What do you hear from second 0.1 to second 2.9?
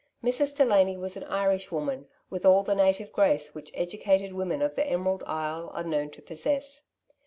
'* Mrs. Delany was an Irish wcoBSiy with all the